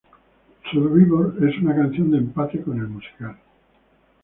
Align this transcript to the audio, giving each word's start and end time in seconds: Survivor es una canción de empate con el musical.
Survivor 0.71 1.35
es 1.47 1.61
una 1.61 1.75
canción 1.75 2.09
de 2.09 2.17
empate 2.17 2.59
con 2.63 2.75
el 2.79 2.87
musical. 2.87 3.37